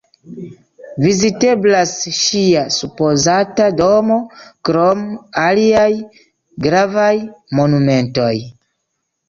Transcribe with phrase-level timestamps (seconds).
[1.03, 4.19] Viziteblas ŝia supozata domo,
[4.71, 5.05] krom
[5.45, 5.87] aliaj
[6.69, 7.15] gravaj
[7.61, 8.35] monumentoj.